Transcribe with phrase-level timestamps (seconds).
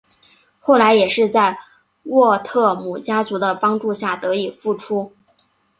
[0.59, 1.59] 后来也是在
[2.01, 5.13] 沃特姆家族的帮助下得以复出。